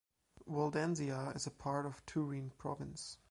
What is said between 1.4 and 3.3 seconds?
a part of Turin province.